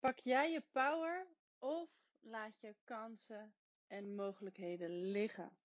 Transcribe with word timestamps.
Pak 0.00 0.18
jij 0.18 0.50
je 0.50 0.62
power 0.72 1.26
of 1.58 1.90
laat 2.20 2.60
je 2.60 2.74
kansen 2.84 3.54
en 3.86 4.14
mogelijkheden 4.14 5.10
liggen? 5.10 5.58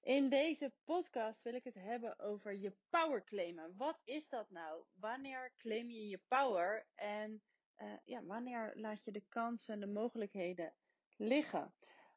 In 0.00 0.28
deze 0.28 0.72
podcast 0.84 1.42
wil 1.42 1.54
ik 1.54 1.64
het 1.64 1.74
hebben 1.74 2.18
over 2.18 2.54
je 2.54 2.72
power 2.90 3.24
claimen. 3.24 3.76
Wat 3.76 4.00
is 4.04 4.28
dat 4.28 4.50
nou? 4.50 4.84
Wanneer 4.92 5.52
claim 5.56 5.90
je 5.90 6.08
je 6.08 6.20
power 6.28 6.86
en 6.94 7.42
uh, 7.78 7.92
ja, 8.04 8.24
wanneer 8.24 8.72
laat 8.74 9.04
je 9.04 9.12
de 9.12 9.24
kansen 9.28 9.74
en 9.74 9.80
de 9.80 9.86
mogelijkheden 9.86 10.74
liggen? 11.16 11.74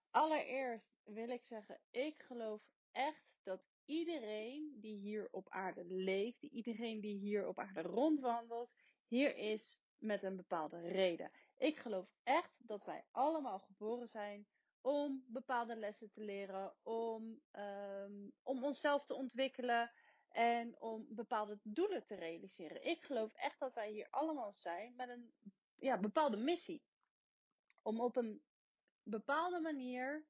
Allereerst 0.10 0.96
wil 1.04 1.30
ik 1.30 1.46
zeggen, 1.46 1.80
ik 1.92 2.22
geloof 2.22 2.62
echt 2.92 3.40
dat 3.44 3.66
iedereen 3.86 4.78
die 4.80 4.98
hier 4.98 5.28
op 5.32 5.50
aarde 5.50 5.86
leeft, 5.86 6.44
iedereen 6.44 7.00
die 7.00 7.18
hier 7.18 7.48
op 7.48 7.60
aarde 7.60 7.82
rondwandelt, 7.82 8.74
hier 9.08 9.36
is 9.36 9.80
met 9.98 10.24
een 10.24 10.36
bepaalde 10.36 10.80
reden. 10.80 11.32
Ik 11.58 11.78
geloof 11.78 12.08
echt 12.24 12.54
dat 12.58 12.86
wij 12.86 13.06
allemaal 13.12 13.60
geboren 13.60 14.08
zijn 14.08 14.48
om 14.82 15.24
bepaalde 15.28 15.76
lessen 15.76 16.12
te 16.12 16.22
leren, 16.22 16.76
om, 16.84 17.42
um, 17.52 18.34
om 18.44 18.64
onszelf 18.64 19.06
te 19.06 19.14
ontwikkelen 19.14 19.92
en 20.30 20.82
om 20.82 21.06
bepaalde 21.10 21.60
doelen 21.64 22.06
te 22.06 22.16
realiseren. 22.16 22.86
Ik 22.86 23.02
geloof 23.02 23.34
echt 23.34 23.60
dat 23.60 23.74
wij 23.74 23.92
hier 23.92 24.08
allemaal 24.10 24.54
zijn 24.54 24.94
met 24.96 25.10
een 25.10 25.34
ja, 25.76 25.98
bepaalde 25.98 26.38
missie. 26.38 26.84
Om 27.82 28.02
op 28.02 28.16
een 28.16 28.44
bepaalde 29.04 29.60
manier 29.60 30.26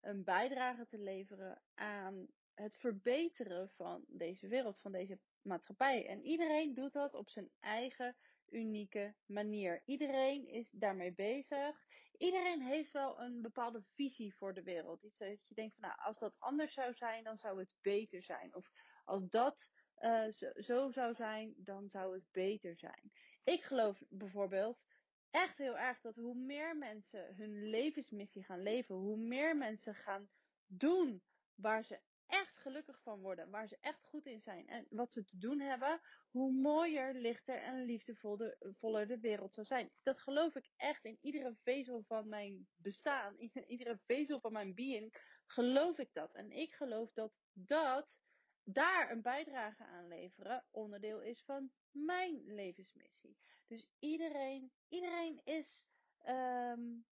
een 0.00 0.24
bijdrage 0.24 0.86
te 0.86 0.98
leveren 0.98 1.62
aan 1.74 2.26
het 2.54 2.76
verbeteren 2.76 3.70
van 3.70 4.04
deze 4.08 4.48
wereld, 4.48 4.78
van 4.78 4.92
deze 4.92 5.18
maatschappij. 5.42 6.06
En 6.06 6.22
iedereen 6.22 6.74
doet 6.74 6.92
dat 6.92 7.14
op 7.14 7.30
zijn 7.30 7.50
eigen 7.60 8.16
unieke 8.50 9.14
manier. 9.26 9.82
Iedereen 9.84 10.48
is 10.48 10.70
daarmee 10.70 11.12
bezig. 11.12 11.86
Iedereen 12.18 12.60
heeft 12.60 12.92
wel 12.92 13.20
een 13.20 13.42
bepaalde 13.42 13.82
visie 13.82 14.34
voor 14.34 14.54
de 14.54 14.62
wereld. 14.62 15.02
Iets 15.02 15.18
dat 15.18 15.48
je 15.48 15.54
denkt 15.54 15.74
van 15.74 15.88
nou, 15.88 16.00
als 16.00 16.18
dat 16.18 16.36
anders 16.38 16.74
zou 16.74 16.94
zijn, 16.94 17.24
dan 17.24 17.38
zou 17.38 17.58
het 17.58 17.74
beter 17.80 18.22
zijn. 18.22 18.54
Of 18.54 18.70
als 19.04 19.28
dat 19.28 19.70
uh, 20.00 20.28
zo, 20.28 20.50
zo 20.54 20.90
zou 20.90 21.14
zijn, 21.14 21.54
dan 21.56 21.88
zou 21.88 22.14
het 22.14 22.24
beter 22.30 22.76
zijn. 22.76 23.12
Ik 23.44 23.62
geloof 23.62 24.02
bijvoorbeeld 24.08 24.86
echt 25.30 25.58
heel 25.58 25.78
erg 25.78 26.00
dat 26.00 26.16
hoe 26.16 26.34
meer 26.34 26.76
mensen 26.76 27.36
hun 27.36 27.68
levensmissie 27.68 28.44
gaan 28.44 28.62
leven, 28.62 28.94
hoe 28.94 29.16
meer 29.16 29.56
mensen 29.56 29.94
gaan 29.94 30.28
doen 30.66 31.22
waar 31.54 31.84
ze 31.84 32.00
echt 32.26 32.58
gelukkig 32.58 33.00
van 33.02 33.20
worden, 33.20 33.50
waar 33.50 33.68
ze 33.68 33.78
echt 33.80 34.02
goed 34.02 34.26
in 34.26 34.40
zijn 34.40 34.68
en 34.68 34.86
wat 34.90 35.12
ze 35.12 35.24
te 35.24 35.38
doen 35.38 35.60
hebben, 35.60 36.00
hoe 36.30 36.52
mooier, 36.52 37.14
lichter 37.14 37.62
en 37.62 37.84
liefdevoller 37.84 39.06
de 39.06 39.18
wereld 39.20 39.54
zal 39.54 39.64
zijn. 39.64 39.90
Dat 40.02 40.18
geloof 40.18 40.54
ik 40.54 40.70
echt 40.76 41.04
in 41.04 41.18
iedere 41.20 41.54
vezel 41.62 42.02
van 42.02 42.28
mijn 42.28 42.68
bestaan, 42.76 43.38
in 43.52 43.64
iedere 43.66 43.98
vezel 44.04 44.40
van 44.40 44.52
mijn 44.52 44.74
being, 44.74 45.14
geloof 45.46 45.98
ik 45.98 46.12
dat. 46.12 46.34
En 46.34 46.52
ik 46.52 46.72
geloof 46.74 47.12
dat 47.12 47.40
dat 47.52 48.18
daar 48.64 49.10
een 49.10 49.22
bijdrage 49.22 49.84
aan 49.84 50.08
leveren 50.08 50.64
onderdeel 50.70 51.22
is 51.22 51.44
van 51.44 51.70
mijn 51.90 52.42
levensmissie. 52.44 53.36
Dus 53.66 53.88
iedereen, 53.98 54.72
iedereen 54.88 55.40
is, 55.44 55.86
um, 56.28 57.06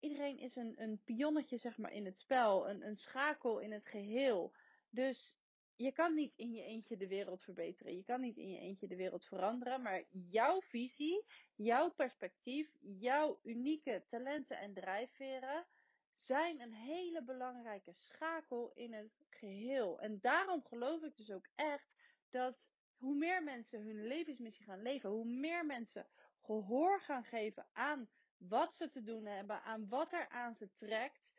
iedereen 0.00 0.38
is 0.38 0.56
een, 0.56 0.74
een 0.76 1.00
pionnetje 1.04 1.56
zeg 1.56 1.78
maar 1.78 1.92
in 1.92 2.04
het 2.04 2.18
spel, 2.18 2.68
een, 2.68 2.86
een 2.86 2.96
schakel 2.96 3.58
in 3.58 3.72
het 3.72 3.86
geheel. 3.86 4.52
Dus 4.90 5.36
je 5.76 5.92
kan 5.92 6.14
niet 6.14 6.32
in 6.36 6.52
je 6.52 6.62
eentje 6.62 6.96
de 6.96 7.08
wereld 7.08 7.42
verbeteren. 7.42 7.96
Je 7.96 8.04
kan 8.04 8.20
niet 8.20 8.36
in 8.36 8.50
je 8.50 8.58
eentje 8.58 8.86
de 8.86 8.96
wereld 8.96 9.24
veranderen. 9.24 9.82
Maar 9.82 10.04
jouw 10.10 10.60
visie, 10.60 11.24
jouw 11.54 11.90
perspectief, 11.90 12.76
jouw 12.80 13.40
unieke 13.42 14.02
talenten 14.06 14.58
en 14.58 14.74
drijfveren 14.74 15.66
zijn 16.12 16.60
een 16.60 16.72
hele 16.72 17.22
belangrijke 17.22 17.92
schakel 17.92 18.72
in 18.74 18.92
het 18.92 19.26
geheel. 19.30 20.00
En 20.00 20.18
daarom 20.20 20.64
geloof 20.64 21.02
ik 21.02 21.16
dus 21.16 21.30
ook 21.30 21.48
echt 21.54 21.96
dat 22.30 22.68
hoe 22.96 23.14
meer 23.14 23.42
mensen 23.42 23.82
hun 23.82 24.06
levensmissie 24.06 24.64
gaan 24.64 24.82
leven, 24.82 25.10
hoe 25.10 25.24
meer 25.24 25.66
mensen 25.66 26.06
gehoor 26.40 27.00
gaan 27.00 27.24
geven 27.24 27.66
aan 27.72 28.08
wat 28.38 28.74
ze 28.74 28.88
te 28.88 29.02
doen 29.02 29.26
hebben, 29.26 29.62
aan 29.62 29.88
wat 29.88 30.12
er 30.12 30.28
aan 30.28 30.54
ze 30.54 30.70
trekt, 30.70 31.34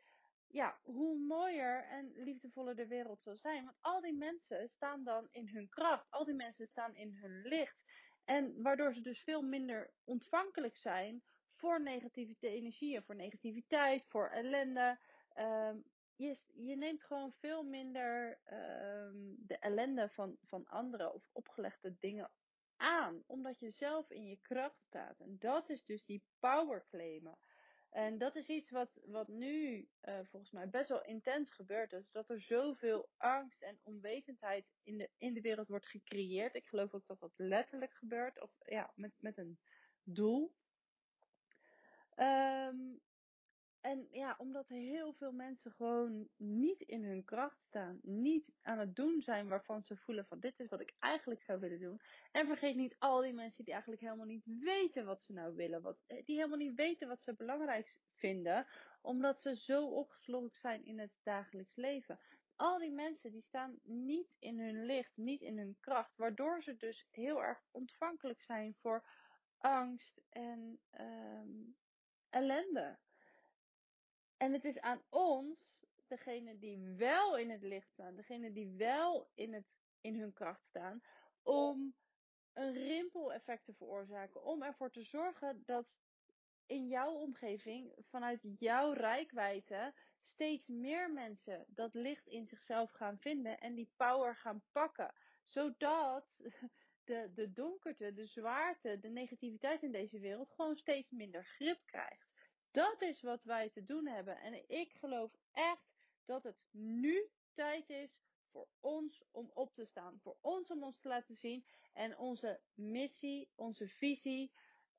ja, 0.46 0.78
hoe 0.82 1.18
mooier 1.18 1.84
en 1.84 2.12
liefdevoller 2.16 2.76
de 2.76 2.86
wereld 2.86 3.22
zal 3.22 3.36
zijn. 3.36 3.64
Want 3.64 3.76
al 3.80 4.00
die 4.00 4.16
mensen 4.16 4.68
staan 4.68 5.04
dan 5.04 5.28
in 5.30 5.48
hun 5.48 5.68
kracht, 5.68 6.10
al 6.10 6.24
die 6.24 6.34
mensen 6.34 6.66
staan 6.66 6.94
in 6.94 7.14
hun 7.14 7.42
licht. 7.42 7.84
En 8.24 8.62
waardoor 8.62 8.94
ze 8.94 9.00
dus 9.00 9.22
veel 9.22 9.42
minder 9.42 9.90
ontvankelijk 10.04 10.76
zijn 10.76 11.22
voor 11.54 11.82
negatieve 11.82 12.48
energieën, 12.48 13.02
voor 13.02 13.16
negativiteit, 13.16 14.06
voor 14.06 14.28
ellende. 14.28 14.98
Um, 15.38 15.84
je, 16.14 16.36
je 16.54 16.76
neemt 16.76 17.02
gewoon 17.02 17.32
veel 17.32 17.62
minder 17.62 18.38
um, 18.52 19.36
de 19.38 19.58
ellende 19.58 20.08
van, 20.08 20.36
van 20.42 20.66
anderen 20.66 21.14
of 21.14 21.28
opgelegde 21.32 21.96
dingen 21.98 22.30
aan, 22.80 23.22
omdat 23.26 23.58
je 23.58 23.70
zelf 23.70 24.10
in 24.10 24.26
je 24.26 24.38
kracht 24.42 24.82
staat. 24.82 25.20
En 25.20 25.36
dat 25.38 25.68
is 25.68 25.84
dus 25.84 26.04
die 26.04 26.24
power 26.38 26.84
claimen. 26.88 27.38
En 27.90 28.18
dat 28.18 28.36
is 28.36 28.48
iets 28.48 28.70
wat, 28.70 29.00
wat 29.04 29.28
nu 29.28 29.88
uh, 30.02 30.18
volgens 30.24 30.50
mij 30.50 30.68
best 30.68 30.88
wel 30.88 31.04
intens 31.04 31.50
gebeurt. 31.50 31.90
Dus 31.90 32.10
dat 32.10 32.30
er 32.30 32.40
zoveel 32.40 33.08
angst 33.16 33.62
en 33.62 33.80
onwetendheid 33.82 34.66
in 34.82 34.98
de, 34.98 35.10
in 35.16 35.34
de 35.34 35.40
wereld 35.40 35.68
wordt 35.68 35.86
gecreëerd. 35.86 36.54
Ik 36.54 36.66
geloof 36.66 36.94
ook 36.94 37.06
dat 37.06 37.20
dat 37.20 37.32
letterlijk 37.36 37.92
gebeurt. 37.92 38.40
Of 38.40 38.50
ja, 38.64 38.92
met, 38.94 39.12
met 39.18 39.38
een 39.38 39.58
doel. 40.02 40.54
Um, 42.16 43.00
en 43.80 44.08
ja, 44.10 44.34
omdat 44.38 44.68
heel 44.68 45.12
veel 45.12 45.32
mensen 45.32 45.72
gewoon 45.72 46.28
niet 46.36 46.80
in 46.80 47.04
hun 47.04 47.24
kracht 47.24 47.62
staan. 47.62 47.98
Niet 48.02 48.52
aan 48.62 48.78
het 48.78 48.96
doen 48.96 49.20
zijn 49.20 49.48
waarvan 49.48 49.82
ze 49.82 49.96
voelen 49.96 50.26
van 50.26 50.40
dit 50.40 50.60
is 50.60 50.68
wat 50.68 50.80
ik 50.80 50.94
eigenlijk 50.98 51.42
zou 51.42 51.60
willen 51.60 51.80
doen. 51.80 52.00
En 52.32 52.46
vergeet 52.46 52.76
niet 52.76 52.96
al 52.98 53.20
die 53.20 53.32
mensen 53.32 53.64
die 53.64 53.72
eigenlijk 53.72 54.02
helemaal 54.02 54.26
niet 54.26 54.44
weten 54.44 55.04
wat 55.04 55.22
ze 55.22 55.32
nou 55.32 55.54
willen. 55.54 55.82
Wat, 55.82 56.02
eh, 56.06 56.24
die 56.24 56.36
helemaal 56.36 56.58
niet 56.58 56.74
weten 56.74 57.08
wat 57.08 57.22
ze 57.22 57.34
belangrijk 57.34 57.96
vinden. 58.14 58.66
Omdat 59.00 59.40
ze 59.40 59.56
zo 59.56 59.86
opgesloten 59.86 60.58
zijn 60.58 60.84
in 60.84 60.98
het 60.98 61.12
dagelijks 61.22 61.76
leven. 61.76 62.20
Al 62.56 62.78
die 62.78 62.92
mensen 62.92 63.30
die 63.30 63.42
staan 63.42 63.80
niet 63.82 64.36
in 64.38 64.60
hun 64.60 64.84
licht, 64.84 65.16
niet 65.16 65.40
in 65.40 65.58
hun 65.58 65.76
kracht. 65.80 66.16
Waardoor 66.16 66.62
ze 66.62 66.76
dus 66.76 67.06
heel 67.10 67.42
erg 67.42 67.62
ontvankelijk 67.70 68.42
zijn 68.42 68.74
voor 68.74 69.04
angst 69.58 70.20
en 70.28 70.80
um, 71.00 71.76
ellende. 72.30 72.98
En 74.40 74.52
het 74.52 74.64
is 74.64 74.80
aan 74.80 75.02
ons, 75.08 75.86
degene 76.06 76.58
die 76.58 76.78
wel 76.96 77.36
in 77.36 77.50
het 77.50 77.62
licht 77.62 77.90
staan, 77.90 78.16
degene 78.16 78.52
die 78.52 78.68
wel 78.76 79.30
in, 79.34 79.52
het, 79.54 79.66
in 80.00 80.18
hun 80.18 80.32
kracht 80.32 80.64
staan, 80.64 81.02
om 81.42 81.94
een 82.52 82.72
rimpeleffect 82.72 83.64
te 83.64 83.74
veroorzaken. 83.74 84.44
Om 84.44 84.62
ervoor 84.62 84.90
te 84.90 85.02
zorgen 85.02 85.62
dat 85.66 85.98
in 86.66 86.88
jouw 86.88 87.12
omgeving, 87.12 87.92
vanuit 88.08 88.40
jouw 88.58 88.92
rijkwijde, 88.92 89.94
steeds 90.20 90.66
meer 90.66 91.10
mensen 91.10 91.64
dat 91.68 91.94
licht 91.94 92.26
in 92.26 92.46
zichzelf 92.46 92.90
gaan 92.90 93.18
vinden 93.18 93.60
en 93.60 93.74
die 93.74 93.92
power 93.96 94.36
gaan 94.36 94.62
pakken. 94.72 95.14
Zodat 95.42 96.42
de, 97.04 97.30
de 97.34 97.52
donkerte, 97.52 98.12
de 98.12 98.26
zwaarte, 98.26 98.98
de 99.00 99.08
negativiteit 99.08 99.82
in 99.82 99.92
deze 99.92 100.18
wereld 100.18 100.50
gewoon 100.50 100.76
steeds 100.76 101.10
minder 101.10 101.44
grip 101.44 101.80
krijgt. 101.86 102.39
Dat 102.70 103.02
is 103.02 103.22
wat 103.22 103.44
wij 103.44 103.68
te 103.68 103.84
doen 103.84 104.06
hebben. 104.06 104.38
En 104.40 104.70
ik 104.70 104.92
geloof 104.92 105.36
echt 105.52 105.90
dat 106.24 106.42
het 106.42 106.56
nu 106.70 107.30
tijd 107.52 107.90
is 107.90 108.20
voor 108.50 108.68
ons 108.80 109.24
om 109.30 109.50
op 109.54 109.74
te 109.74 109.84
staan. 109.84 110.20
Voor 110.20 110.36
ons 110.40 110.70
om 110.70 110.82
ons 110.82 110.98
te 110.98 111.08
laten 111.08 111.36
zien. 111.36 111.64
En 111.92 112.18
onze 112.18 112.60
missie, 112.74 113.48
onze 113.54 113.88
visie. 113.88 114.52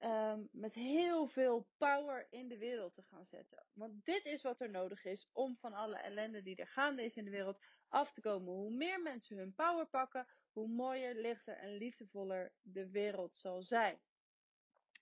Um, 0.04 0.50
met 0.52 0.74
heel 0.74 1.28
veel 1.28 1.68
power 1.78 2.28
in 2.30 2.48
de 2.48 2.58
wereld 2.58 2.94
te 2.94 3.02
gaan 3.02 3.26
zetten. 3.26 3.64
Want 3.74 4.06
dit 4.06 4.26
is 4.26 4.42
wat 4.42 4.62
er 4.62 4.70
nodig 4.70 5.06
is 5.06 5.30
om 5.32 5.58
van 5.58 5.74
alle 5.74 5.98
ellende 5.98 6.42
die 6.42 6.56
er 6.56 6.68
gaande 6.68 7.04
is 7.04 7.16
in 7.16 7.26
de 7.26 7.32
wereld 7.32 7.60
af 7.88 8.12
te 8.12 8.22
komen. 8.22 8.54
Hoe 8.54 8.72
meer 8.72 9.02
mensen 9.02 9.38
hun 9.38 9.54
power 9.54 9.86
pakken, 9.86 10.28
hoe 10.52 10.68
mooier, 10.68 11.16
lichter 11.16 11.58
en 11.58 11.78
liefdevoller 11.78 12.54
de 12.62 12.90
wereld 12.90 13.38
zal 13.38 13.62
zijn. 13.64 14.00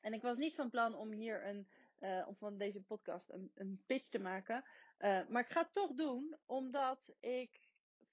En 0.02 0.14
ik 0.14 0.22
was 0.22 0.38
niet 0.38 0.56
van 0.56 0.70
plan 0.70 0.96
om 0.96 1.12
hier 1.12 1.46
een, 1.46 1.68
uh, 2.00 2.28
om 2.28 2.36
van 2.36 2.58
deze 2.58 2.82
podcast 2.82 3.30
een, 3.30 3.52
een 3.56 3.84
pitch 3.86 4.08
te 4.08 4.20
maken. 4.20 4.64
Uh, 5.00 5.28
maar 5.28 5.44
ik 5.44 5.52
ga 5.52 5.62
het 5.62 5.74
toch 5.74 5.94
doen, 5.94 6.38
omdat 6.46 7.16
ik 7.20 7.70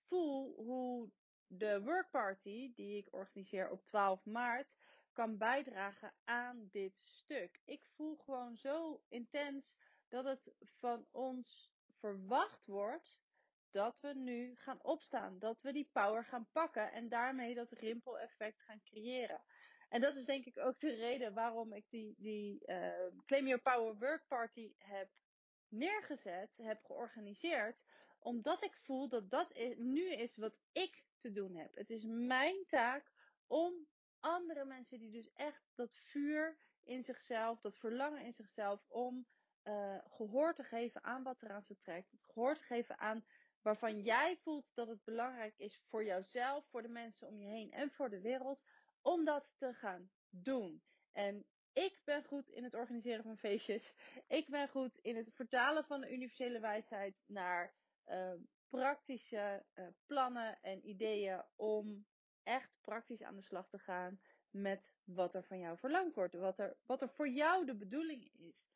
voel 0.08 0.54
hoe 0.56 1.10
de 1.46 1.82
workparty 1.82 2.72
die 2.74 2.96
ik 2.96 3.12
organiseer 3.14 3.70
op 3.70 3.84
12 3.84 4.24
maart 4.24 4.76
kan 5.12 5.36
bijdragen 5.36 6.12
aan 6.24 6.68
dit 6.70 6.96
stuk. 6.96 7.60
Ik 7.64 7.86
voel 7.94 8.16
gewoon 8.16 8.56
zo 8.56 9.02
intens 9.08 9.76
dat 10.08 10.24
het 10.24 10.54
van 10.60 11.06
ons 11.10 11.72
verwacht 11.98 12.66
wordt 12.66 13.18
dat 13.70 14.00
we 14.00 14.14
nu 14.14 14.56
gaan 14.56 14.82
opstaan. 14.82 15.38
Dat 15.38 15.62
we 15.62 15.72
die 15.72 15.88
power 15.92 16.24
gaan 16.24 16.48
pakken 16.52 16.92
en 16.92 17.08
daarmee 17.08 17.54
dat 17.54 17.72
rimpeleffect 17.72 18.60
gaan 18.60 18.80
creëren. 18.80 19.40
En 19.88 20.00
dat 20.00 20.16
is 20.16 20.24
denk 20.24 20.44
ik 20.44 20.58
ook 20.58 20.80
de 20.80 20.94
reden 20.94 21.34
waarom 21.34 21.72
ik 21.72 21.84
die, 21.88 22.14
die 22.18 22.62
uh, 22.66 22.88
Claim 23.26 23.46
Your 23.46 23.62
Power 23.62 23.96
Work 23.98 24.24
Party 24.28 24.72
heb 24.78 25.08
neergezet, 25.68 26.56
heb 26.56 26.84
georganiseerd. 26.84 27.82
Omdat 28.18 28.62
ik 28.62 28.76
voel 28.76 29.08
dat 29.08 29.30
dat 29.30 29.54
nu 29.76 30.12
is 30.12 30.36
wat 30.36 30.58
ik 30.72 31.04
te 31.18 31.32
doen 31.32 31.54
heb. 31.56 31.74
Het 31.74 31.90
is 31.90 32.04
mijn 32.04 32.64
taak 32.66 33.12
om 33.46 33.86
andere 34.20 34.64
mensen 34.64 34.98
die 34.98 35.10
dus 35.10 35.32
echt 35.32 35.62
dat 35.74 35.96
vuur 35.96 36.56
in 36.82 37.02
zichzelf, 37.02 37.60
dat 37.60 37.78
verlangen 37.78 38.24
in 38.24 38.32
zichzelf 38.32 38.84
om 38.88 39.26
uh, 39.64 39.98
gehoor 40.08 40.54
te 40.54 40.62
geven 40.62 41.04
aan 41.04 41.22
wat 41.22 41.42
er 41.42 41.50
aan 41.50 41.62
ze 41.62 41.76
trekt. 41.76 42.10
Het 42.10 42.24
gehoor 42.24 42.54
te 42.54 42.62
geven 42.62 42.98
aan 42.98 43.24
waarvan 43.62 44.00
jij 44.00 44.36
voelt 44.36 44.70
dat 44.74 44.88
het 44.88 45.04
belangrijk 45.04 45.54
is 45.56 45.80
voor 45.88 46.04
jouzelf, 46.04 46.66
voor 46.66 46.82
de 46.82 46.88
mensen 46.88 47.26
om 47.26 47.38
je 47.38 47.46
heen 47.46 47.72
en 47.72 47.90
voor 47.90 48.10
de 48.10 48.20
wereld, 48.20 48.64
om 49.06 49.24
dat 49.24 49.54
te 49.58 49.74
gaan 49.74 50.10
doen. 50.30 50.82
En 51.12 51.46
ik 51.72 52.00
ben 52.04 52.24
goed 52.24 52.48
in 52.48 52.64
het 52.64 52.74
organiseren 52.74 53.24
van 53.24 53.38
feestjes. 53.38 53.94
Ik 54.26 54.48
ben 54.48 54.68
goed 54.68 54.98
in 54.98 55.16
het 55.16 55.34
vertalen 55.34 55.84
van 55.84 56.00
de 56.00 56.12
universele 56.12 56.60
wijsheid 56.60 57.22
naar 57.26 57.74
uh, 58.06 58.32
praktische 58.68 59.64
uh, 59.74 59.86
plannen 60.06 60.58
en 60.62 60.88
ideeën 60.88 61.42
om 61.56 62.06
echt 62.42 62.70
praktisch 62.80 63.22
aan 63.22 63.36
de 63.36 63.42
slag 63.42 63.68
te 63.68 63.78
gaan 63.78 64.20
met 64.50 64.92
wat 65.04 65.34
er 65.34 65.44
van 65.44 65.58
jou 65.58 65.78
verlangd 65.78 66.14
wordt. 66.14 66.34
Wat 66.34 66.58
er, 66.58 66.76
wat 66.82 67.02
er 67.02 67.10
voor 67.10 67.28
jou 67.28 67.66
de 67.66 67.76
bedoeling 67.76 68.30
is. 68.32 68.66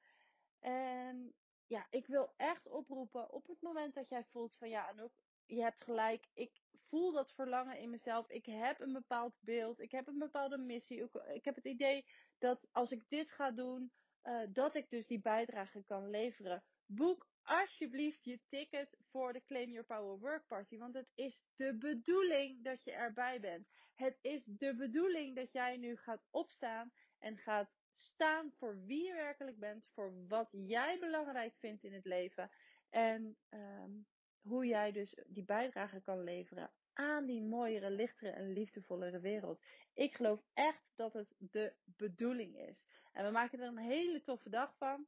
En 0.58 1.34
ja, 1.66 1.86
ik 1.90 2.06
wil 2.06 2.32
echt 2.36 2.68
oproepen 2.68 3.30
op 3.30 3.46
het 3.46 3.60
moment 3.60 3.94
dat 3.94 4.08
jij 4.08 4.24
voelt 4.24 4.56
van 4.56 4.68
ja, 4.68 4.88
Anouk, 4.88 5.12
je 5.50 5.62
hebt 5.62 5.80
gelijk. 5.80 6.28
Ik 6.34 6.60
voel 6.88 7.12
dat 7.12 7.32
verlangen 7.32 7.78
in 7.78 7.90
mezelf. 7.90 8.30
Ik 8.30 8.46
heb 8.46 8.80
een 8.80 8.92
bepaald 8.92 9.34
beeld. 9.40 9.80
Ik 9.80 9.90
heb 9.90 10.06
een 10.06 10.18
bepaalde 10.18 10.58
missie. 10.58 11.10
Ik 11.32 11.44
heb 11.44 11.54
het 11.54 11.64
idee 11.64 12.04
dat 12.38 12.68
als 12.72 12.92
ik 12.92 13.02
dit 13.08 13.30
ga 13.30 13.50
doen, 13.50 13.92
uh, 14.24 14.40
dat 14.48 14.74
ik 14.74 14.90
dus 14.90 15.06
die 15.06 15.20
bijdrage 15.20 15.82
kan 15.84 16.10
leveren. 16.10 16.62
Boek 16.86 17.26
alsjeblieft 17.42 18.24
je 18.24 18.40
ticket 18.48 18.96
voor 19.10 19.32
de 19.32 19.44
Claim 19.44 19.70
Your 19.70 19.86
Power 19.86 20.18
Work 20.18 20.46
Party. 20.46 20.78
Want 20.78 20.94
het 20.94 21.10
is 21.14 21.44
de 21.56 21.74
bedoeling 21.74 22.64
dat 22.64 22.84
je 22.84 22.92
erbij 22.92 23.40
bent. 23.40 23.68
Het 23.94 24.18
is 24.20 24.44
de 24.44 24.74
bedoeling 24.74 25.36
dat 25.36 25.52
jij 25.52 25.76
nu 25.76 25.96
gaat 25.96 26.26
opstaan 26.30 26.92
en 27.18 27.36
gaat 27.36 27.78
staan 27.92 28.52
voor 28.52 28.84
wie 28.84 29.06
je 29.06 29.12
werkelijk 29.12 29.58
bent. 29.58 29.86
Voor 29.94 30.26
wat 30.28 30.50
jij 30.52 30.98
belangrijk 30.98 31.54
vindt 31.56 31.84
in 31.84 31.92
het 31.92 32.04
leven. 32.04 32.50
En 32.90 33.36
um, 33.50 34.06
hoe 34.42 34.66
jij 34.66 34.92
dus 34.92 35.14
die 35.26 35.44
bijdrage 35.44 36.00
kan 36.00 36.24
leveren 36.24 36.70
aan 36.92 37.26
die 37.26 37.42
mooiere, 37.42 37.90
lichtere 37.90 38.30
en 38.30 38.52
liefdevollere 38.52 39.20
wereld. 39.20 39.60
Ik 39.94 40.14
geloof 40.14 40.42
echt 40.54 40.92
dat 40.94 41.12
het 41.12 41.34
de 41.38 41.72
bedoeling 41.84 42.58
is. 42.58 42.84
En 43.12 43.24
we 43.24 43.30
maken 43.30 43.60
er 43.60 43.66
een 43.66 43.78
hele 43.78 44.20
toffe 44.20 44.48
dag 44.48 44.76
van. 44.76 45.06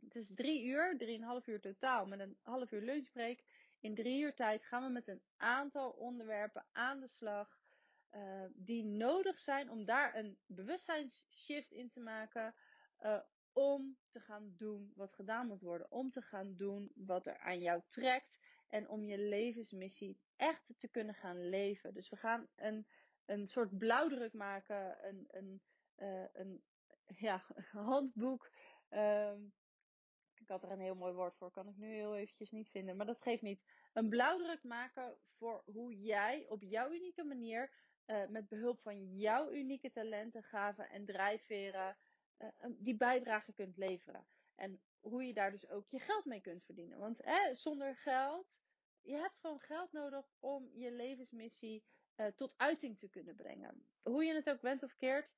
Het 0.00 0.16
is 0.16 0.34
drie 0.34 0.64
uur, 0.64 0.98
drieënhalf 0.98 1.46
uur 1.46 1.60
totaal, 1.60 2.06
met 2.06 2.20
een 2.20 2.38
half 2.42 2.72
uur 2.72 2.82
lunchbreak. 2.82 3.38
In 3.80 3.94
drie 3.94 4.22
uur 4.22 4.34
tijd 4.34 4.64
gaan 4.64 4.82
we 4.82 4.88
met 4.88 5.08
een 5.08 5.22
aantal 5.36 5.90
onderwerpen 5.90 6.66
aan 6.72 7.00
de 7.00 7.08
slag. 7.08 7.58
Uh, 8.14 8.44
die 8.54 8.84
nodig 8.84 9.38
zijn 9.38 9.70
om 9.70 9.84
daar 9.84 10.16
een 10.16 10.38
bewustzijnsshift 10.46 11.72
in 11.72 11.90
te 11.90 12.00
maken. 12.00 12.54
Uh, 13.02 13.18
om 13.52 13.96
te 14.10 14.20
gaan 14.20 14.54
doen 14.56 14.92
wat 14.94 15.12
gedaan 15.12 15.46
moet 15.46 15.62
worden. 15.62 15.90
Om 15.90 16.10
te 16.10 16.22
gaan 16.22 16.56
doen 16.56 16.92
wat 16.94 17.26
er 17.26 17.38
aan 17.38 17.60
jou 17.60 17.82
trekt. 17.86 18.38
En 18.68 18.88
om 18.88 19.04
je 19.04 19.18
levensmissie 19.18 20.18
echt 20.36 20.74
te 20.78 20.88
kunnen 20.88 21.14
gaan 21.14 21.48
leven. 21.48 21.94
Dus 21.94 22.08
we 22.08 22.16
gaan 22.16 22.48
een, 22.56 22.86
een 23.24 23.46
soort 23.46 23.78
blauwdruk 23.78 24.32
maken. 24.32 25.06
Een, 25.08 25.26
een, 25.30 25.62
uh, 25.96 26.24
een 26.32 26.62
ja, 27.16 27.44
handboek. 27.72 28.50
Um, 28.90 29.52
ik 30.40 30.48
had 30.48 30.62
er 30.62 30.70
een 30.70 30.80
heel 30.80 30.94
mooi 30.94 31.12
woord 31.12 31.36
voor, 31.36 31.50
kan 31.50 31.68
ik 31.68 31.76
nu 31.76 31.94
heel 31.94 32.16
eventjes 32.16 32.50
niet 32.50 32.70
vinden. 32.70 32.96
Maar 32.96 33.06
dat 33.06 33.20
geeft 33.20 33.42
niet. 33.42 33.62
Een 33.92 34.08
blauwdruk 34.08 34.62
maken 34.62 35.16
voor 35.36 35.62
hoe 35.64 36.00
jij 36.00 36.46
op 36.48 36.62
jouw 36.62 36.92
unieke 36.92 37.24
manier, 37.24 37.70
uh, 38.06 38.26
met 38.28 38.48
behulp 38.48 38.80
van 38.80 39.16
jouw 39.16 39.50
unieke 39.52 39.90
talenten, 39.90 40.42
gaven 40.42 40.90
en 40.90 41.04
drijfveren, 41.04 41.96
uh, 42.38 42.48
die 42.68 42.96
bijdrage 42.96 43.52
kunt 43.52 43.76
leveren. 43.76 44.26
En 44.58 44.80
hoe 45.00 45.24
je 45.24 45.34
daar 45.34 45.50
dus 45.50 45.68
ook 45.68 45.88
je 45.88 45.98
geld 45.98 46.24
mee 46.24 46.40
kunt 46.40 46.64
verdienen. 46.64 46.98
Want 46.98 47.18
hè, 47.24 47.54
zonder 47.54 47.96
geld, 47.96 48.60
je 49.00 49.16
hebt 49.16 49.38
gewoon 49.38 49.60
geld 49.60 49.92
nodig 49.92 50.26
om 50.38 50.70
je 50.72 50.92
levensmissie 50.92 51.84
uh, 52.16 52.26
tot 52.26 52.54
uiting 52.56 52.98
te 52.98 53.08
kunnen 53.08 53.34
brengen. 53.34 53.88
Hoe 54.02 54.24
je 54.24 54.34
het 54.34 54.50
ook 54.50 54.60
bent 54.60 54.82
of 54.82 54.96
keert, 54.96 55.30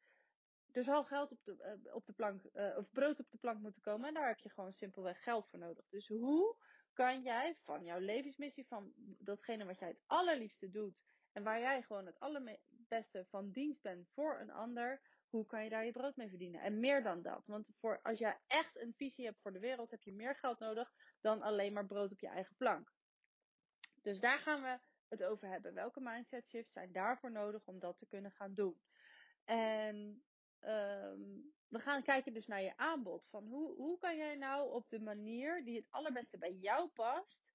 er 0.73 0.85
zal 0.85 1.05
geld 1.05 1.33
op 1.33 1.45
de, 1.45 1.81
uh, 1.85 1.95
op 1.95 2.07
de 2.07 2.13
plank, 2.13 2.43
uh, 2.55 2.77
of 2.77 2.91
brood 2.91 3.21
op 3.21 3.31
de 3.31 3.39
plank 3.39 3.61
moeten 3.61 3.83
komen. 3.83 4.09
En 4.09 4.15
daar 4.15 4.29
heb 4.29 4.39
je 4.39 4.51
gewoon 4.51 4.73
simpelweg 4.73 5.23
geld 5.23 5.49
voor 5.49 5.59
nodig. 5.59 5.89
Dus 5.89 6.09
hoe 6.09 6.57
kan 6.93 7.23
jij 7.23 7.57
van 7.57 7.85
jouw 7.85 7.99
levensmissie, 7.99 8.67
van 8.67 8.93
datgene 8.97 9.65
wat 9.65 9.79
jij 9.79 9.89
het 9.89 10.03
allerliefste 10.07 10.71
doet. 10.71 11.03
En 11.33 11.43
waar 11.43 11.61
jij 11.61 11.83
gewoon 11.83 12.07
het 12.07 12.21
allerbeste 12.21 13.25
van 13.29 13.51
dienst 13.51 13.83
bent 13.83 14.09
voor 14.09 14.41
een 14.41 14.51
ander. 14.51 15.01
Hoe 15.31 15.47
kan 15.47 15.65
je 15.65 15.71
daar 15.71 15.85
je 15.85 15.93
brood 15.93 16.17
mee 16.17 16.29
verdienen? 16.29 16.61
En 16.61 16.81
meer 16.81 17.03
dan 17.03 17.23
dat. 17.23 17.47
Want 17.47 17.71
voor, 17.79 18.01
als 18.03 18.19
jij 18.19 18.41
echt 18.47 18.81
een 18.81 18.95
visie 18.95 19.25
hebt 19.25 19.41
voor 19.41 19.53
de 19.53 19.59
wereld, 19.59 19.91
heb 19.91 20.03
je 20.03 20.13
meer 20.13 20.37
geld 20.37 20.59
nodig 20.59 20.93
dan 21.21 21.43
alleen 21.43 21.73
maar 21.73 21.87
brood 21.87 22.13
op 22.13 22.21
je 22.21 22.29
eigen 22.29 22.57
plank. 22.57 22.93
Dus 24.03 24.21
daar 24.21 24.39
gaan 24.39 24.63
we 24.63 24.79
het 25.09 25.23
over 25.23 25.49
hebben. 25.49 25.75
Welke 25.75 26.01
mindset 26.01 26.49
shifts 26.49 26.73
zijn 26.73 26.93
daarvoor 26.93 27.33
nodig 27.33 27.67
om 27.67 27.79
dat 27.79 27.99
te 27.99 28.07
kunnen 28.07 28.31
gaan 28.31 28.55
doen? 28.55 28.81
En 29.45 30.23
um, 30.61 31.53
we 31.69 31.79
gaan 31.79 32.03
kijken 32.03 32.33
dus 32.33 32.47
naar 32.47 32.63
je 32.63 32.77
aanbod. 32.77 33.27
Van 33.29 33.47
hoe, 33.47 33.75
hoe 33.75 33.99
kan 33.99 34.17
jij 34.17 34.37
nou 34.37 34.73
op 34.73 34.89
de 34.89 35.01
manier 35.01 35.65
die 35.65 35.77
het 35.77 35.87
allerbeste 35.91 36.39
bij 36.39 36.53
jou 36.53 36.89
past, 36.89 37.53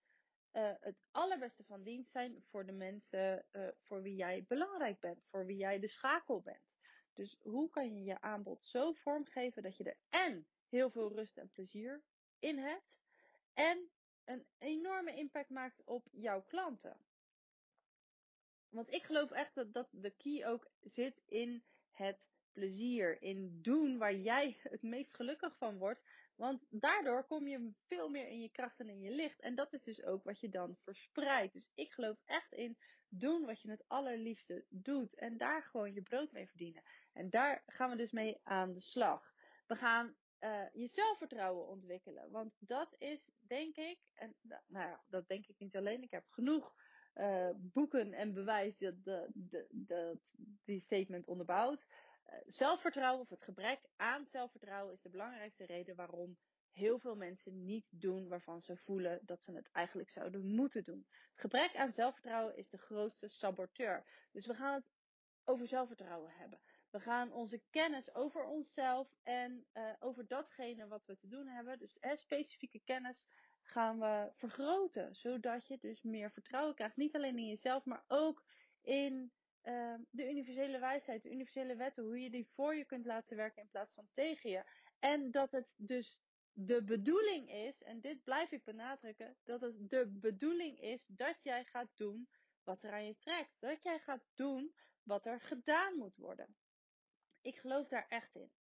uh, 0.53 0.73
het 0.79 0.97
allerbeste 1.11 1.63
van 1.63 1.83
dienst 1.83 2.11
zijn 2.11 2.43
voor 2.49 2.65
de 2.65 2.71
mensen 2.71 3.45
uh, 3.51 3.67
voor 3.81 4.01
wie 4.01 4.15
jij 4.15 4.45
belangrijk 4.47 4.99
bent, 4.99 5.25
voor 5.29 5.45
wie 5.45 5.57
jij 5.57 5.79
de 5.79 5.87
schakel 5.87 6.41
bent. 6.41 6.74
Dus 7.15 7.37
hoe 7.41 7.69
kan 7.69 7.95
je 7.95 8.03
je 8.03 8.21
aanbod 8.21 8.65
zo 8.65 8.91
vormgeven 8.91 9.63
dat 9.63 9.77
je 9.77 9.83
er 9.83 9.97
en 10.09 10.47
heel 10.69 10.89
veel 10.89 11.13
rust 11.13 11.37
en 11.37 11.49
plezier 11.49 12.01
in 12.39 12.57
hebt 12.57 12.97
en 13.53 13.89
een 14.25 14.45
enorme 14.57 15.15
impact 15.15 15.49
maakt 15.49 15.81
op 15.83 16.07
jouw 16.11 16.41
klanten. 16.41 16.97
Want 18.69 18.93
ik 18.93 19.03
geloof 19.03 19.31
echt 19.31 19.55
dat, 19.55 19.73
dat 19.73 19.87
de 19.91 20.09
key 20.09 20.47
ook 20.47 20.67
zit 20.81 21.21
in 21.25 21.63
het 21.91 22.27
plezier, 22.51 23.21
in 23.21 23.61
doen 23.61 23.97
waar 23.97 24.15
jij 24.15 24.57
het 24.61 24.81
meest 24.81 25.15
gelukkig 25.15 25.57
van 25.57 25.77
wordt. 25.77 26.01
Want 26.35 26.65
daardoor 26.69 27.23
kom 27.23 27.47
je 27.47 27.71
veel 27.87 28.09
meer 28.09 28.27
in 28.27 28.41
je 28.41 28.49
kracht 28.49 28.79
en 28.79 28.89
in 28.89 29.01
je 29.01 29.11
licht. 29.11 29.39
En 29.39 29.55
dat 29.55 29.73
is 29.73 29.83
dus 29.83 30.03
ook 30.03 30.23
wat 30.23 30.39
je 30.39 30.49
dan 30.49 30.77
verspreidt. 30.83 31.53
Dus 31.53 31.71
ik 31.73 31.91
geloof 31.91 32.21
echt 32.25 32.51
in 32.51 32.77
doen 33.09 33.45
wat 33.45 33.61
je 33.61 33.69
het 33.69 33.83
allerliefste 33.87 34.65
doet. 34.69 35.15
En 35.15 35.37
daar 35.37 35.63
gewoon 35.63 35.93
je 35.93 36.01
brood 36.01 36.31
mee 36.31 36.47
verdienen. 36.47 36.83
En 37.13 37.29
daar 37.29 37.63
gaan 37.65 37.89
we 37.89 37.95
dus 37.95 38.11
mee 38.11 38.39
aan 38.43 38.73
de 38.73 38.79
slag. 38.79 39.33
We 39.67 39.75
gaan 39.75 40.15
uh, 40.39 40.63
je 40.73 40.87
zelfvertrouwen 40.87 41.67
ontwikkelen. 41.67 42.31
Want 42.31 42.57
dat 42.59 42.95
is, 42.97 43.31
denk 43.39 43.75
ik, 43.75 43.99
en 44.13 44.35
nou 44.41 44.87
ja, 44.87 45.03
dat 45.07 45.27
denk 45.27 45.47
ik 45.47 45.59
niet 45.59 45.75
alleen. 45.75 46.03
Ik 46.03 46.11
heb 46.11 46.25
genoeg 46.29 46.75
uh, 47.15 47.49
boeken 47.55 48.13
en 48.13 48.33
bewijs 48.33 48.77
dat, 48.77 48.93
dat 49.69 50.35
die 50.63 50.79
statement 50.79 51.27
onderbouwt. 51.27 51.85
Uh, 52.29 52.35
zelfvertrouwen 52.45 53.21
of 53.21 53.29
het 53.29 53.43
gebrek 53.43 53.79
aan 53.95 54.25
zelfvertrouwen 54.25 54.93
is 54.93 55.01
de 55.01 55.09
belangrijkste 55.09 55.65
reden 55.65 55.95
waarom 55.95 56.37
heel 56.71 56.99
veel 56.99 57.15
mensen 57.15 57.65
niet 57.65 57.89
doen 57.91 58.27
waarvan 58.27 58.61
ze 58.61 58.77
voelen 58.77 59.19
dat 59.23 59.43
ze 59.43 59.51
het 59.51 59.69
eigenlijk 59.71 60.09
zouden 60.09 60.55
moeten 60.55 60.83
doen. 60.83 61.07
Gebrek 61.35 61.75
aan 61.75 61.91
zelfvertrouwen 61.91 62.57
is 62.57 62.69
de 62.69 62.77
grootste 62.77 63.27
saboteur. 63.27 64.05
Dus 64.31 64.45
we 64.45 64.53
gaan 64.53 64.73
het 64.73 64.93
over 65.43 65.67
zelfvertrouwen 65.67 66.31
hebben. 66.31 66.59
We 66.89 66.99
gaan 66.99 67.31
onze 67.31 67.61
kennis 67.69 68.13
over 68.13 68.43
onszelf 68.43 69.15
en 69.23 69.65
uh, 69.73 69.93
over 69.99 70.27
datgene 70.27 70.87
wat 70.87 71.05
we 71.05 71.17
te 71.17 71.27
doen 71.27 71.47
hebben, 71.47 71.79
dus 71.79 71.97
uh, 72.01 72.15
specifieke 72.15 72.79
kennis, 72.79 73.29
gaan 73.61 73.99
we 73.99 74.31
vergroten. 74.35 75.15
Zodat 75.15 75.67
je 75.67 75.77
dus 75.77 76.01
meer 76.01 76.31
vertrouwen 76.31 76.75
krijgt. 76.75 76.95
Niet 76.95 77.15
alleen 77.15 77.37
in 77.37 77.47
jezelf, 77.47 77.85
maar 77.85 78.03
ook 78.07 78.43
in 78.81 79.31
uh, 79.65 79.93
de 80.09 80.29
universele 80.29 80.79
wijsheid, 80.79 81.23
de 81.23 81.31
universele 81.31 81.75
wetten. 81.75 82.03
Hoe 82.03 82.21
je 82.21 82.29
die 82.29 82.47
voor 82.47 82.75
je 82.75 82.85
kunt 82.85 83.05
laten 83.05 83.37
werken 83.37 83.61
in 83.61 83.69
plaats 83.69 83.93
van 83.93 84.07
tegen 84.11 84.49
je. 84.49 84.63
En 84.99 85.31
dat 85.31 85.51
het 85.51 85.75
dus 85.77 86.19
de 86.51 86.83
bedoeling 86.83 87.51
is, 87.51 87.83
en 87.83 88.01
dit 88.01 88.23
blijf 88.23 88.51
ik 88.51 88.63
benadrukken, 88.63 89.37
dat 89.43 89.61
het 89.61 89.89
de 89.89 90.07
bedoeling 90.07 90.79
is 90.81 91.05
dat 91.07 91.43
jij 91.43 91.63
gaat 91.63 91.91
doen 91.95 92.29
wat 92.63 92.83
er 92.83 92.91
aan 92.91 93.05
je 93.05 93.17
trekt. 93.17 93.55
Dat 93.59 93.83
jij 93.83 93.99
gaat 93.99 94.25
doen 94.33 94.75
wat 95.03 95.25
er 95.25 95.41
gedaan 95.41 95.97
moet 95.97 96.15
worden. 96.15 96.55
Ik 97.41 97.55
geloof 97.55 97.87
daar 97.87 98.05
echt 98.09 98.35
in. 98.35 98.51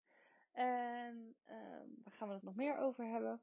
En 0.53 1.37
uh, 1.47 1.57
waar 2.05 2.13
gaan 2.13 2.29
we 2.29 2.35
het 2.35 2.43
nog 2.43 2.55
meer 2.55 2.77
over 2.77 3.05
hebben? 3.05 3.43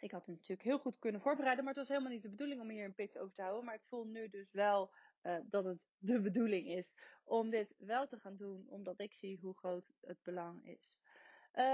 Ik 0.00 0.10
had 0.10 0.26
het 0.26 0.36
natuurlijk 0.36 0.68
heel 0.68 0.78
goed 0.78 0.98
kunnen 0.98 1.20
voorbereiden, 1.20 1.64
maar 1.64 1.74
het 1.74 1.82
was 1.82 1.96
helemaal 1.96 2.12
niet 2.12 2.22
de 2.22 2.30
bedoeling 2.30 2.60
om 2.60 2.68
hier 2.68 2.84
een 2.84 2.94
pitch 2.94 3.16
over 3.16 3.34
te 3.34 3.42
houden. 3.42 3.64
Maar 3.64 3.74
ik 3.74 3.84
voel 3.84 4.04
nu 4.04 4.28
dus 4.28 4.52
wel 4.52 4.94
uh, 5.22 5.36
dat 5.44 5.64
het 5.64 5.88
de 5.98 6.20
bedoeling 6.20 6.68
is 6.68 6.94
om 7.24 7.50
dit 7.50 7.74
wel 7.78 8.06
te 8.06 8.18
gaan 8.18 8.36
doen, 8.36 8.66
omdat 8.68 9.00
ik 9.00 9.14
zie 9.14 9.38
hoe 9.40 9.56
groot 9.56 9.92
het 10.00 10.22
belang 10.22 10.66
is. 10.66 10.98
Uh, 11.54 11.64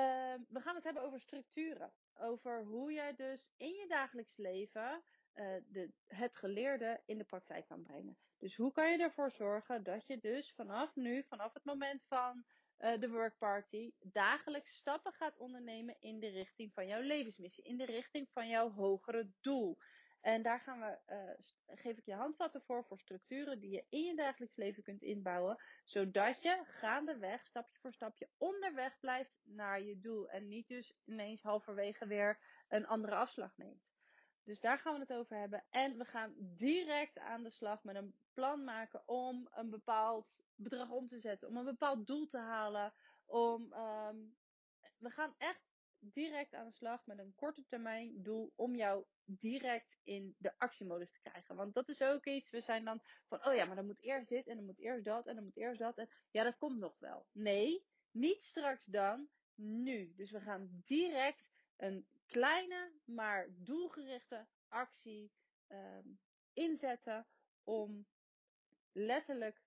we 0.48 0.60
gaan 0.60 0.74
het 0.74 0.84
hebben 0.84 1.02
over 1.02 1.20
structuren. 1.20 1.92
Over 2.14 2.64
hoe 2.64 2.92
jij 2.92 3.14
dus 3.14 3.50
in 3.56 3.74
je 3.74 3.86
dagelijks 3.88 4.36
leven 4.36 5.02
uh, 5.34 5.56
de, 5.66 5.90
het 6.06 6.36
geleerde 6.36 7.00
in 7.06 7.18
de 7.18 7.24
praktijk 7.24 7.66
kan 7.66 7.82
brengen. 7.82 8.18
Dus 8.38 8.56
hoe 8.56 8.72
kan 8.72 8.90
je 8.90 8.98
ervoor 8.98 9.30
zorgen 9.30 9.82
dat 9.82 10.06
je 10.06 10.18
dus 10.18 10.52
vanaf 10.52 10.94
nu, 10.94 11.22
vanaf 11.22 11.54
het 11.54 11.64
moment 11.64 12.04
van 12.04 12.44
uh, 12.78 13.00
de 13.00 13.10
workparty, 13.10 13.92
dagelijks 14.00 14.76
stappen 14.76 15.12
gaat 15.12 15.36
ondernemen 15.36 15.96
in 16.00 16.20
de 16.20 16.28
richting 16.28 16.72
van 16.72 16.86
jouw 16.86 17.00
levensmissie, 17.00 17.64
in 17.64 17.76
de 17.76 17.84
richting 17.84 18.28
van 18.30 18.48
jouw 18.48 18.70
hogere 18.70 19.30
doel. 19.40 19.78
En 20.24 20.42
daar 20.42 20.60
gaan 20.60 20.80
we, 20.80 20.98
uh, 21.14 21.76
geef 21.78 21.98
ik 21.98 22.04
je 22.04 22.14
handvatten 22.14 22.62
voor, 22.62 22.84
voor 22.84 22.98
structuren 22.98 23.60
die 23.60 23.70
je 23.70 23.84
in 23.88 24.04
je 24.04 24.16
dagelijks 24.16 24.56
leven 24.56 24.82
kunt 24.82 25.02
inbouwen, 25.02 25.58
zodat 25.84 26.42
je 26.42 26.62
gaandeweg, 26.64 27.46
stapje 27.46 27.78
voor 27.80 27.92
stapje, 27.92 28.28
onderweg 28.38 29.00
blijft 29.00 29.40
naar 29.42 29.82
je 29.82 30.00
doel. 30.00 30.30
En 30.30 30.48
niet 30.48 30.68
dus 30.68 30.94
ineens 31.04 31.42
halverwege 31.42 32.06
weer 32.06 32.38
een 32.68 32.86
andere 32.86 33.14
afslag 33.14 33.56
neemt. 33.56 33.82
Dus 34.44 34.60
daar 34.60 34.78
gaan 34.78 34.94
we 34.94 35.00
het 35.00 35.12
over 35.12 35.36
hebben. 35.36 35.64
En 35.70 35.98
we 35.98 36.04
gaan 36.04 36.34
direct 36.38 37.18
aan 37.18 37.42
de 37.42 37.50
slag 37.50 37.84
met 37.84 37.96
een 37.96 38.14
plan 38.32 38.64
maken 38.64 39.08
om 39.08 39.48
een 39.52 39.70
bepaald 39.70 40.42
bedrag 40.54 40.90
om 40.90 41.08
te 41.08 41.20
zetten, 41.20 41.48
om 41.48 41.56
een 41.56 41.64
bepaald 41.64 42.06
doel 42.06 42.26
te 42.26 42.38
halen. 42.38 42.92
Om, 43.24 43.72
um, 43.72 44.36
we 44.98 45.10
gaan 45.10 45.34
echt 45.38 45.73
direct 46.12 46.54
aan 46.54 46.66
de 46.66 46.72
slag 46.72 47.06
met 47.06 47.18
een 47.18 47.34
korte 47.34 47.64
termijn 47.66 48.22
doel 48.22 48.52
om 48.54 48.74
jou 48.74 49.04
direct 49.24 49.96
in 50.02 50.34
de 50.38 50.58
actiemodus 50.58 51.10
te 51.10 51.20
krijgen. 51.20 51.56
Want 51.56 51.74
dat 51.74 51.88
is 51.88 52.02
ook 52.02 52.26
iets, 52.26 52.50
we 52.50 52.60
zijn 52.60 52.84
dan 52.84 53.00
van, 53.26 53.46
oh 53.46 53.54
ja, 53.54 53.64
maar 53.64 53.76
dan 53.76 53.86
moet 53.86 54.02
eerst 54.02 54.28
dit 54.28 54.46
en 54.46 54.56
dan 54.56 54.64
moet 54.64 54.78
eerst 54.78 55.04
dat 55.04 55.26
en 55.26 55.34
dan 55.34 55.44
moet 55.44 55.56
eerst 55.56 55.80
dat. 55.80 55.98
En 55.98 56.08
ja, 56.30 56.42
dat 56.42 56.56
komt 56.58 56.78
nog 56.78 56.98
wel. 56.98 57.26
Nee, 57.32 57.86
niet 58.10 58.42
straks 58.42 58.84
dan, 58.84 59.28
nu. 59.54 60.12
Dus 60.16 60.30
we 60.30 60.40
gaan 60.40 60.68
direct 60.70 61.50
een 61.76 62.06
kleine, 62.26 62.92
maar 63.04 63.48
doelgerichte 63.50 64.46
actie 64.68 65.32
um, 65.68 66.18
inzetten 66.52 67.26
om 67.64 68.06
letterlijk 68.92 69.62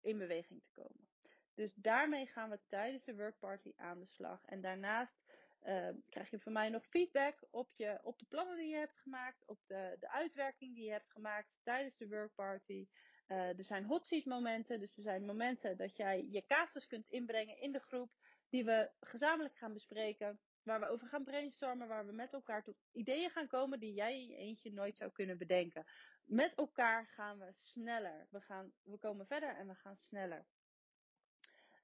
in 0.00 0.18
beweging 0.18 0.62
te 0.62 0.70
komen. 0.72 1.08
Dus 1.54 1.74
daarmee 1.74 2.26
gaan 2.26 2.50
we 2.50 2.60
tijdens 2.66 3.04
de 3.04 3.16
workparty 3.16 3.72
aan 3.76 3.98
de 3.98 4.06
slag. 4.06 4.44
En 4.44 4.60
daarnaast 4.60 5.20
uh, 5.66 5.88
krijg 6.08 6.30
je 6.30 6.40
van 6.40 6.52
mij 6.52 6.68
nog 6.68 6.86
feedback 6.86 7.46
op, 7.50 7.72
je, 7.74 7.98
op 8.02 8.18
de 8.18 8.26
plannen 8.28 8.56
die 8.56 8.68
je 8.68 8.76
hebt 8.76 8.96
gemaakt, 8.96 9.46
op 9.46 9.58
de, 9.66 9.96
de 10.00 10.10
uitwerking 10.10 10.74
die 10.74 10.84
je 10.84 10.90
hebt 10.90 11.10
gemaakt 11.10 11.48
tijdens 11.62 11.96
de 11.96 12.08
workparty. 12.08 12.88
Uh, 13.28 13.58
er 13.58 13.64
zijn 13.64 13.84
hot 13.84 14.06
seat 14.06 14.24
momenten, 14.24 14.80
dus 14.80 14.96
er 14.96 15.02
zijn 15.02 15.24
momenten 15.24 15.76
dat 15.76 15.96
jij 15.96 16.26
je 16.30 16.46
casus 16.46 16.86
kunt 16.86 17.08
inbrengen 17.08 17.58
in 17.60 17.72
de 17.72 17.78
groep, 17.78 18.10
die 18.48 18.64
we 18.64 18.90
gezamenlijk 19.00 19.56
gaan 19.56 19.72
bespreken. 19.72 20.40
Waar 20.62 20.80
we 20.80 20.88
over 20.88 21.06
gaan 21.08 21.24
brainstormen, 21.24 21.88
waar 21.88 22.06
we 22.06 22.12
met 22.12 22.32
elkaar 22.32 22.62
tot 22.62 22.76
ideeën 22.92 23.30
gaan 23.30 23.46
komen 23.46 23.80
die 23.80 23.94
jij 23.94 24.20
in 24.20 24.26
je 24.26 24.36
eentje 24.36 24.72
nooit 24.72 24.96
zou 24.96 25.10
kunnen 25.10 25.38
bedenken. 25.38 25.86
Met 26.24 26.54
elkaar 26.54 27.06
gaan 27.06 27.38
we 27.38 27.52
sneller. 27.52 28.26
We, 28.30 28.40
gaan, 28.40 28.72
we 28.82 28.98
komen 28.98 29.26
verder 29.26 29.56
en 29.56 29.66
we 29.66 29.74
gaan 29.74 29.96
sneller. 29.96 30.46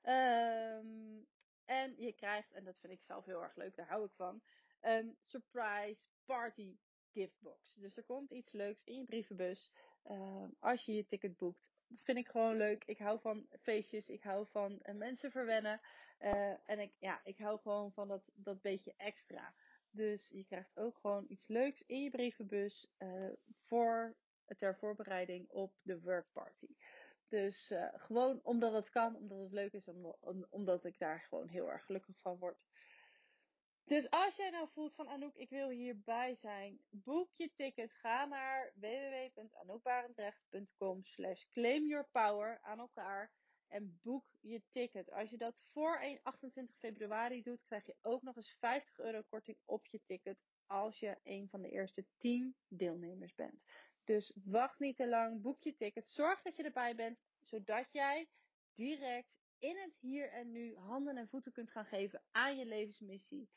Um, 0.03 1.27
en 1.67 1.95
je 1.97 2.13
krijgt, 2.13 2.53
en 2.53 2.65
dat 2.65 2.79
vind 2.79 2.93
ik 2.93 3.03
zelf 3.03 3.25
heel 3.25 3.43
erg 3.43 3.57
leuk, 3.57 3.77
daar 3.77 3.89
hou 3.89 4.05
ik 4.05 4.13
van, 4.15 4.43
een 4.81 5.17
surprise 5.23 6.05
party 6.25 6.77
giftbox. 7.13 7.75
Dus 7.75 7.97
er 7.97 8.05
komt 8.05 8.31
iets 8.31 8.53
leuks 8.53 8.85
in 8.85 8.97
je 8.97 9.05
brievenbus 9.05 9.73
uh, 10.11 10.45
als 10.61 10.85
je 10.85 10.95
je 10.95 11.07
ticket 11.07 11.37
boekt. 11.37 11.71
Dat 11.89 12.03
vind 12.03 12.19
ik 12.19 12.29
gewoon 12.29 12.57
leuk. 12.57 12.85
Ik 12.85 12.99
hou 12.99 13.21
van 13.21 13.47
feestjes. 13.61 14.09
Ik 14.09 14.23
hou 14.23 14.47
van 14.47 14.81
uh, 14.83 14.95
mensen 14.95 15.31
verwennen. 15.31 15.81
Uh, 16.21 16.71
en 16.71 16.79
ik, 16.79 16.93
ja, 16.99 17.21
ik 17.25 17.39
hou 17.39 17.61
gewoon 17.61 17.93
van 17.93 18.09
dat, 18.09 18.31
dat 18.35 18.61
beetje 18.61 18.95
extra. 18.97 19.55
Dus 19.91 20.29
je 20.29 20.45
krijgt 20.45 20.79
ook 20.79 20.99
gewoon 20.99 21.25
iets 21.29 21.47
leuks 21.47 21.83
in 21.87 22.03
je 22.03 22.11
brievenbus 22.11 22.91
voor, 23.61 24.17
ter 24.59 24.77
voorbereiding 24.77 25.49
op 25.49 25.73
de 25.83 26.01
workparty. 26.01 26.77
Dus 27.29 27.71
uh, 27.71 27.89
gewoon 27.93 28.41
omdat 28.43 28.73
het 28.73 28.91
kan, 28.91 29.17
omdat 29.17 29.39
het 29.39 29.53
leuk 29.53 29.73
is, 29.73 29.89
omdat, 29.89 30.19
omdat 30.51 30.85
ik 30.85 30.99
daar 30.99 31.21
gewoon 31.21 31.49
heel 31.49 31.71
erg 31.71 31.85
gelukkig 31.85 32.21
van 32.21 32.39
word. 32.39 32.59
Dus 33.85 34.11
als 34.11 34.37
jij 34.37 34.51
nou 34.51 34.69
voelt 34.69 34.95
van 34.95 35.09
Anouk, 35.09 35.35
ik 35.35 35.51
wil 35.51 35.69
hierbij 35.69 36.35
zijn, 36.35 36.81
boek 36.89 37.31
je 37.35 37.53
ticket. 37.53 37.93
Ga 37.93 38.25
naar 38.25 38.73
www.anoukbarendrecht.com 38.75 41.05
slash 41.05 41.45
claim 41.53 41.87
your 41.87 42.09
power 42.13 42.59
aan 42.63 42.79
elkaar 42.79 43.33
en 43.69 43.99
boek 44.03 44.25
je 44.41 44.63
ticket. 44.71 45.11
Als 45.11 45.31
je 45.31 45.37
dat 45.37 45.63
voor 45.73 46.19
28 46.23 46.77
februari 46.77 47.43
doet, 47.43 47.65
krijg 47.65 47.87
je 47.87 47.97
ook 48.03 48.23
nog 48.23 48.37
eens 48.37 48.57
50 48.59 48.99
euro 48.99 49.23
korting 49.23 49.59
op 49.65 49.87
je 49.87 50.01
ticket 50.05 50.45
als 50.67 50.99
je 50.99 51.19
een 51.23 51.49
van 51.49 51.63
de 51.63 51.71
eerste 51.71 52.07
10 52.17 52.57
deelnemers 52.69 53.35
bent. 53.35 53.63
Dus 54.07 54.33
wacht 54.45 54.79
niet 54.79 54.97
te 54.97 55.09
lang, 55.09 55.43
boek 55.43 55.63
je 55.63 55.75
ticket, 55.75 56.09
zorg 56.09 56.43
dat 56.43 56.57
je 56.57 56.63
erbij 56.63 56.95
bent, 56.95 57.19
zodat 57.41 57.93
jij 57.93 58.29
direct 58.75 59.37
in 59.59 59.77
het 59.77 59.97
hier 60.01 60.33
en 60.33 60.51
nu 60.51 60.77
handen 60.77 61.17
en 61.17 61.29
voeten 61.29 61.53
kunt 61.53 61.71
gaan 61.71 61.85
geven 61.85 62.23
aan 62.31 62.57
je 62.57 62.67
levensmissie. 62.67 63.49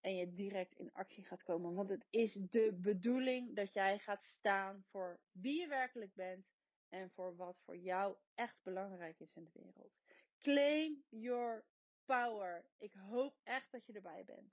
En 0.00 0.16
je 0.16 0.32
direct 0.32 0.74
in 0.74 0.92
actie 0.92 1.24
gaat 1.24 1.42
komen. 1.42 1.74
Want 1.74 1.88
het 1.88 2.06
is 2.10 2.32
de 2.32 2.72
bedoeling 2.72 3.56
dat 3.56 3.72
jij 3.72 3.98
gaat 3.98 4.24
staan 4.24 4.84
voor 4.84 5.20
wie 5.32 5.60
je 5.60 5.68
werkelijk 5.68 6.14
bent 6.14 6.46
en 6.88 7.10
voor 7.10 7.36
wat 7.36 7.60
voor 7.60 7.76
jou 7.76 8.16
echt 8.34 8.62
belangrijk 8.62 9.20
is 9.20 9.36
in 9.36 9.44
de 9.44 9.50
wereld. 9.52 9.92
Claim 10.38 11.04
your 11.08 11.64
power. 12.04 12.64
Ik 12.78 12.92
hoop 12.92 13.38
echt 13.42 13.72
dat 13.72 13.86
je 13.86 13.92
erbij 13.92 14.24
bent. 14.24 14.52